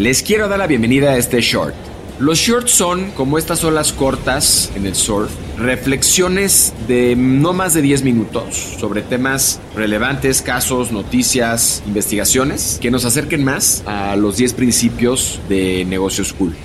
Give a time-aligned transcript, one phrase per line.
[0.00, 1.74] Les quiero dar la bienvenida a este short.
[2.18, 7.82] Los shorts son, como estas olas cortas en el surf, reflexiones de no más de
[7.82, 14.54] 10 minutos sobre temas relevantes, casos, noticias, investigaciones que nos acerquen más a los 10
[14.54, 16.56] principios de negocios cool.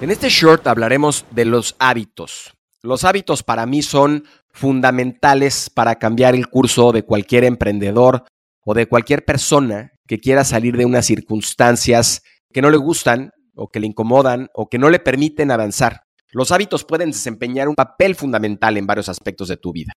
[0.00, 2.52] En este short hablaremos de los hábitos.
[2.84, 8.24] Los hábitos para mí son fundamentales para cambiar el curso de cualquier emprendedor
[8.64, 12.22] o de cualquier persona que quiera salir de unas circunstancias
[12.52, 16.02] que no le gustan o que le incomodan o que no le permiten avanzar.
[16.30, 19.92] Los hábitos pueden desempeñar un papel fundamental en varios aspectos de tu vida,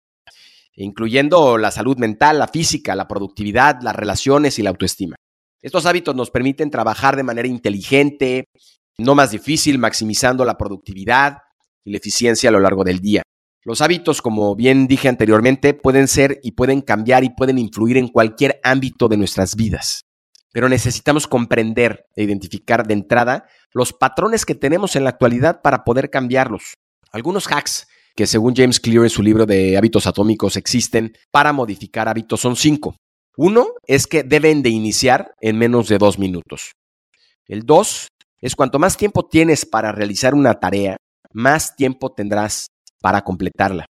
[0.75, 5.15] incluyendo la salud mental, la física, la productividad, las relaciones y la autoestima.
[5.61, 8.45] Estos hábitos nos permiten trabajar de manera inteligente,
[8.97, 11.37] no más difícil, maximizando la productividad
[11.83, 13.23] y la eficiencia a lo largo del día.
[13.65, 18.09] Los hábitos, como bien dije anteriormente, pueden ser y pueden cambiar y pueden influir en
[18.09, 20.01] cualquier ámbito de nuestras vidas.
[20.53, 25.83] Pero necesitamos comprender e identificar de entrada los patrones que tenemos en la actualidad para
[25.83, 26.75] poder cambiarlos.
[27.11, 32.07] Algunos hacks que según James Clear en su libro de hábitos atómicos existen para modificar
[32.07, 32.95] hábitos son cinco.
[33.35, 36.73] Uno es que deben de iniciar en menos de dos minutos.
[37.47, 38.09] El dos
[38.41, 40.97] es cuanto más tiempo tienes para realizar una tarea,
[41.33, 42.67] más tiempo tendrás
[43.01, 43.85] para completarla.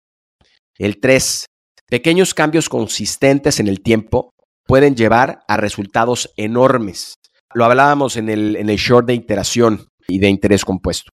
[0.78, 1.47] El 3.
[1.89, 4.31] Pequeños cambios consistentes en el tiempo
[4.67, 7.14] pueden llevar a resultados enormes.
[7.55, 11.11] Lo hablábamos en el, en el short de iteración y de interés compuesto.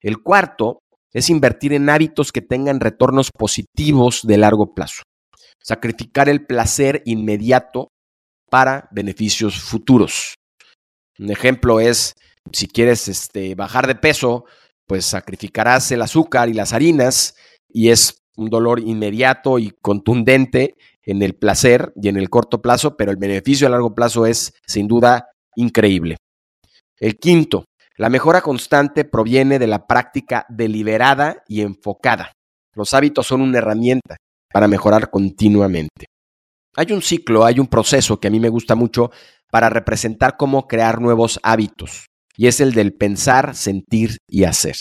[0.00, 0.80] El cuarto
[1.12, 5.02] es invertir en hábitos que tengan retornos positivos de largo plazo.
[5.62, 7.88] Sacrificar el placer inmediato
[8.50, 10.34] para beneficios futuros.
[11.18, 12.12] Un ejemplo es,
[12.52, 14.44] si quieres este, bajar de peso,
[14.86, 17.34] pues sacrificarás el azúcar y las harinas
[17.68, 22.96] y es un dolor inmediato y contundente en el placer y en el corto plazo,
[22.96, 26.16] pero el beneficio a largo plazo es sin duda increíble.
[26.98, 27.64] El quinto,
[27.96, 32.32] la mejora constante proviene de la práctica deliberada y enfocada.
[32.74, 34.16] Los hábitos son una herramienta
[34.52, 36.06] para mejorar continuamente.
[36.76, 39.10] Hay un ciclo, hay un proceso que a mí me gusta mucho
[39.50, 44.76] para representar cómo crear nuevos hábitos y es el del pensar, sentir y hacer.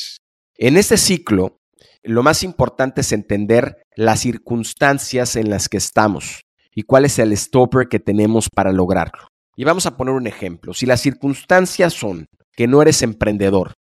[0.58, 1.58] En este ciclo,
[2.04, 6.42] lo más importante es entender las circunstancias en las que estamos
[6.74, 9.30] y cuál es el stopper que tenemos para lograrlo.
[9.56, 10.74] Y vamos a poner un ejemplo.
[10.74, 13.74] Si las circunstancias son que no eres emprendedor,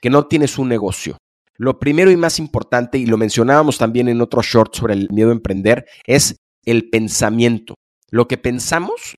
[0.00, 1.16] que no tienes un negocio,
[1.56, 5.30] lo primero y más importante, y lo mencionábamos también en otro short sobre el miedo
[5.30, 7.74] a emprender, es el pensamiento.
[8.10, 9.14] Lo que pensamos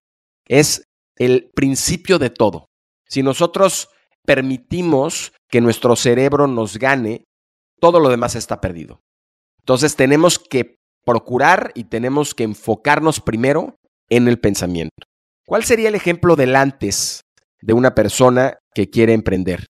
[0.46, 0.84] es
[1.16, 2.66] el principio de todo.
[3.08, 3.88] Si nosotros
[4.26, 7.24] permitimos que nuestro cerebro nos gane,
[7.80, 9.00] todo lo demás está perdido.
[9.60, 13.78] Entonces tenemos que procurar y tenemos que enfocarnos primero
[14.08, 15.06] en el pensamiento.
[15.46, 17.22] ¿Cuál sería el ejemplo del antes
[17.62, 19.66] de una persona que quiere emprender?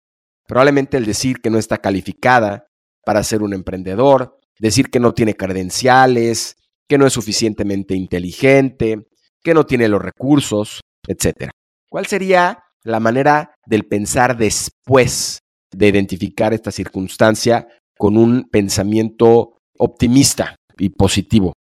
[0.48, 2.66] Probablemente el decir que no está calificada
[3.04, 6.56] para ser un emprendedor, decir que no tiene credenciales,
[6.88, 9.06] que no es suficientemente inteligente,
[9.42, 11.50] que no tiene los recursos, etc.
[11.88, 15.40] ¿Cuál sería la manera del pensar después
[15.72, 21.52] de identificar esta circunstancia con un pensamiento optimista y positivo.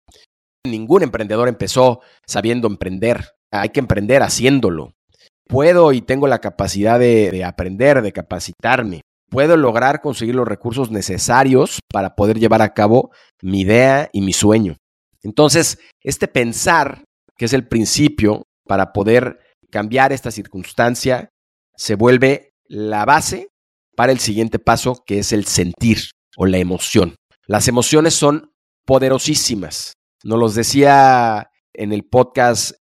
[0.66, 3.30] Ningún emprendedor empezó sabiendo emprender.
[3.50, 4.92] Hay que emprender haciéndolo.
[5.46, 9.02] Puedo y tengo la capacidad de, aprender, de capacitarme.
[9.30, 13.10] Puedo lograr conseguir los recursos necesarios para poder llevar a cabo
[13.42, 14.76] mi idea y mi sueño.
[15.22, 17.04] Entonces, este pensar,
[17.36, 19.38] que es el principio para poder
[19.74, 21.30] cambiar esta circunstancia
[21.76, 23.48] se vuelve la base
[23.96, 27.16] para el siguiente paso, que es el sentir o la emoción.
[27.48, 28.52] Las emociones son
[28.86, 29.94] poderosísimas.
[30.22, 32.76] Nos los decía en el podcast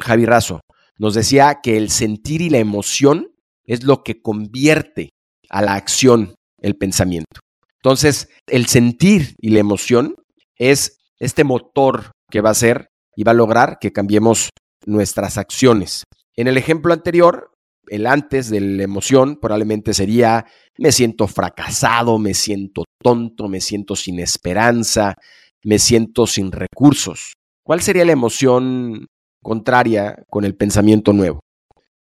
[0.00, 0.60] Javi Razo.
[0.98, 3.28] Nos decía que el sentir y la emoción
[3.64, 5.10] es lo que convierte
[5.50, 7.42] a la acción el pensamiento.
[7.76, 10.16] Entonces, el sentir y la emoción
[10.56, 14.50] es este motor que va a hacer y va a lograr que cambiemos
[14.84, 16.02] nuestras acciones.
[16.36, 17.52] En el ejemplo anterior,
[17.88, 20.46] el antes de la emoción probablemente sería
[20.78, 25.14] me siento fracasado, me siento tonto, me siento sin esperanza,
[25.62, 27.34] me siento sin recursos.
[27.62, 29.06] ¿Cuál sería la emoción
[29.42, 31.40] contraria con el pensamiento nuevo?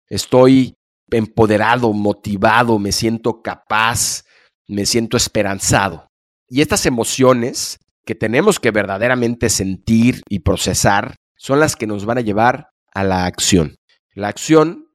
[0.08, 0.76] Estoy
[1.12, 4.24] empoderado, motivado, me siento capaz,
[4.68, 6.08] me siento esperanzado.
[6.48, 12.20] Y estas emociones que tenemos que verdaderamente sentir y procesar son las que nos van
[12.20, 13.76] a llevar a la acción.
[14.16, 14.88] La acción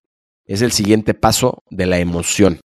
[0.46, 2.58] es el siguiente paso de la emoción.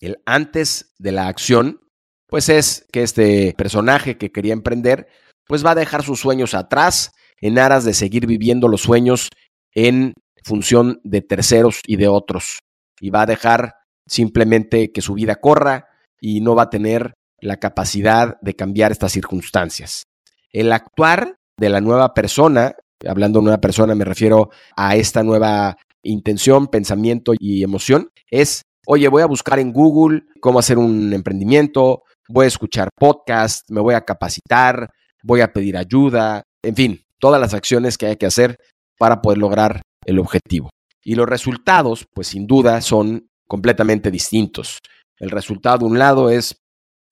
[0.00, 1.80] El antes de la acción,
[2.28, 5.08] pues es que este personaje que quería emprender,
[5.48, 7.10] pues va a dejar sus sueños atrás
[7.40, 9.30] en aras de seguir viviendo los sueños
[9.72, 10.14] en
[10.44, 12.60] función de terceros y de otros.
[13.00, 13.74] Y va a dejar
[14.06, 15.88] simplemente que su vida corra
[16.20, 20.04] y no va a tener la capacidad de cambiar estas circunstancias.
[20.52, 22.76] El actuar de la nueva persona,
[23.06, 25.76] hablando de nueva persona me refiero a esta nueva
[26.06, 32.02] intención, pensamiento y emoción, es, oye, voy a buscar en Google cómo hacer un emprendimiento,
[32.28, 34.90] voy a escuchar podcast, me voy a capacitar,
[35.22, 38.56] voy a pedir ayuda, en fin, todas las acciones que hay que hacer
[38.98, 40.70] para poder lograr el objetivo.
[41.02, 44.78] Y los resultados, pues sin duda, son completamente distintos.
[45.18, 46.56] El resultado de un lado es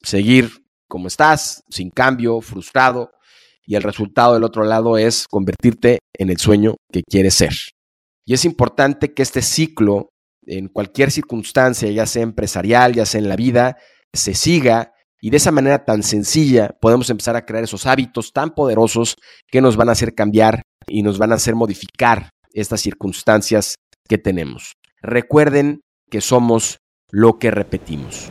[0.02, 0.50] seguir
[0.88, 3.10] como estás, sin cambio, frustrado,
[3.66, 7.52] y el resultado del otro lado es convertirte en el sueño que quieres ser.
[8.24, 10.10] Y es importante que este ciclo,
[10.46, 13.76] en cualquier circunstancia, ya sea empresarial, ya sea en la vida,
[14.12, 18.54] se siga y de esa manera tan sencilla podemos empezar a crear esos hábitos tan
[18.54, 19.16] poderosos
[19.50, 23.76] que nos van a hacer cambiar y nos van a hacer modificar estas circunstancias
[24.06, 24.74] que tenemos.
[25.00, 25.80] Recuerden
[26.10, 26.78] que somos
[27.10, 28.30] lo que repetimos.